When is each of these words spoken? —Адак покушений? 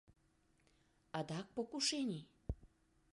—Адак 1.17 1.47
покушений? 1.55 2.25